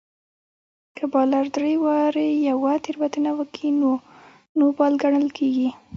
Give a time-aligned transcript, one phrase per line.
[0.95, 3.91] که بالر درې واري يوه تېروتنه وکي؛ نو
[4.57, 5.69] نو بال ګڼل کیږي.